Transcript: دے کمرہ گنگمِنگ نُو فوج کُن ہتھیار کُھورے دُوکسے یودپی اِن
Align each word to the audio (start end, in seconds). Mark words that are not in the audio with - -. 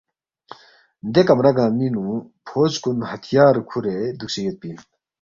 دے 1.13 1.21
کمرہ 1.27 1.51
گنگمِنگ 1.57 1.91
نُو 1.95 2.03
فوج 2.47 2.73
کُن 2.83 2.97
ہتھیار 3.09 3.55
کُھورے 3.69 3.95
دُوکسے 4.17 4.41
یودپی 4.43 4.67
اِن 4.69 4.77